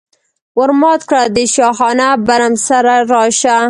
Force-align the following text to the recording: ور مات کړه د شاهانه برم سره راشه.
ور 0.59 0.69
مات 0.81 1.01
کړه 1.09 1.21
د 1.35 1.37
شاهانه 1.55 2.09
برم 2.27 2.53
سره 2.67 2.93
راشه. 3.11 3.57